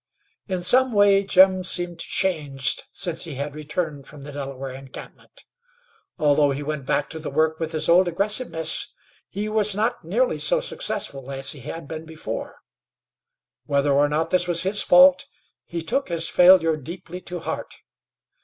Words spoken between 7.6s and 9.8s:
his old aggressiveness, he was